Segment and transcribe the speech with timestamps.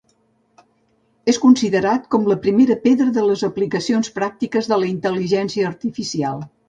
[1.33, 6.43] És considerat com la primera pedra de les aplicacions pràctiques de la intel·ligència artificial.